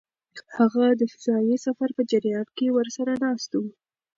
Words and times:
هغه 0.57 0.85
د 0.99 1.01
فضايي 1.11 1.57
سفر 1.65 1.89
په 1.97 2.01
جریان 2.11 2.47
کې 2.57 2.67
ورسره 2.77 3.11
ناست 3.23 3.51
و. 3.61 3.63